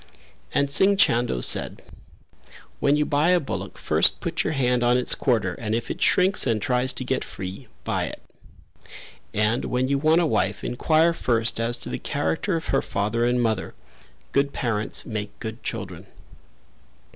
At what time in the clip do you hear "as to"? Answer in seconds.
11.59-11.89